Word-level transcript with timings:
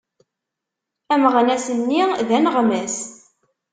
Ameɣnas-nni 1.13 2.03
d 2.27 2.29
aneɣmas. 2.37 2.95